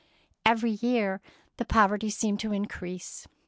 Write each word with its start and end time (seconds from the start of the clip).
Every 0.47 0.71
year 0.81 1.21
the 1.57 1.63
poverty 1.65 2.09
seemed 2.09 2.39
to 2.39 2.51
increase. 2.53 3.27